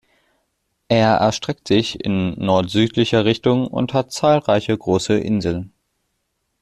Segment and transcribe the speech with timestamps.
[0.87, 5.73] Er erstreckt sich in nord-südlicher Richtung und hat zahlreiche große Inseln.